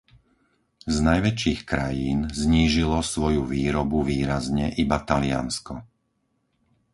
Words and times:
Z 0.89 0.95
najväčších 1.11 1.61
krajín 1.71 2.19
znížilo 2.41 2.97
svoju 3.13 3.41
výrobu 3.55 3.97
výrazne 4.11 4.65
iba 4.83 4.97
Taliansko. 5.09 5.73